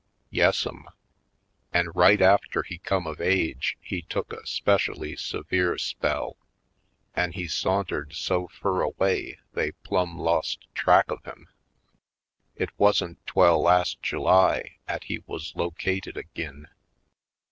Yassum! 0.31 0.87
An' 1.71 1.89
right 1.93 2.23
after 2.23 2.63
he 2.63 2.79
come 2.79 3.05
of 3.05 3.21
age 3.21 3.77
he 3.79 4.01
took 4.01 4.33
a 4.33 4.47
'specially 4.47 5.15
severe 5.15 5.77
spell 5.77 6.37
an' 7.15 7.33
he 7.33 7.47
sauntered 7.47 8.13
so 8.15 8.47
fur 8.47 8.81
away 8.81 9.37
they 9.53 9.73
plum' 9.83 10.17
lost 10.17 10.65
track 10.73 11.11
of 11.11 11.23
him. 11.25 11.49
It 12.55 12.71
wasn't 12.79 13.23
'twell 13.27 13.61
last 13.61 14.01
July 14.01 14.77
'at 14.87 15.03
he 15.03 15.19
wuz 15.27 15.53
located 15.55 16.17
ag'in. 16.17 16.65